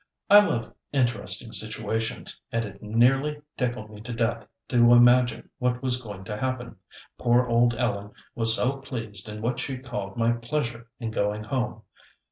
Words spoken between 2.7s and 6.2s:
nearly tickled me to death to imagine what was